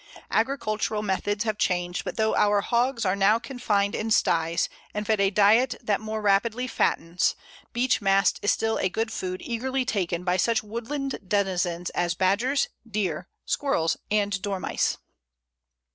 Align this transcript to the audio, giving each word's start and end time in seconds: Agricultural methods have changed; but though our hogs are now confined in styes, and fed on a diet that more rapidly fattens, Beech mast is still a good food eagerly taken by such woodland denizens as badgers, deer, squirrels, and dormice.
Agricultural 0.31 1.03
methods 1.03 1.43
have 1.43 1.59
changed; 1.59 2.03
but 2.03 2.17
though 2.17 2.35
our 2.35 2.61
hogs 2.61 3.05
are 3.05 3.15
now 3.15 3.37
confined 3.37 3.93
in 3.93 4.09
styes, 4.09 4.67
and 4.95 5.05
fed 5.05 5.19
on 5.21 5.27
a 5.27 5.29
diet 5.29 5.75
that 5.79 6.01
more 6.01 6.23
rapidly 6.23 6.65
fattens, 6.65 7.35
Beech 7.71 8.01
mast 8.01 8.39
is 8.41 8.51
still 8.51 8.79
a 8.79 8.89
good 8.89 9.13
food 9.13 9.43
eagerly 9.45 9.85
taken 9.85 10.23
by 10.23 10.37
such 10.37 10.63
woodland 10.63 11.19
denizens 11.27 11.91
as 11.91 12.15
badgers, 12.15 12.67
deer, 12.89 13.27
squirrels, 13.45 13.95
and 14.09 14.41
dormice. 14.41 14.97